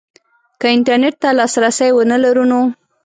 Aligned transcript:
که 0.59 0.67
انترنټ 0.75 1.15
ته 1.21 1.29
لاسرسی 1.37 1.89
ونه 1.93 2.17
لرو 2.23 2.43
نو 2.51 2.61